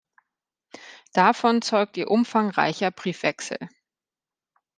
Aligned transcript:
Davon 1.13 1.61
zeugt 1.61 1.95
ihr 1.95 2.09
umfangreicher 2.09 2.89
Briefwechsel. 2.89 3.59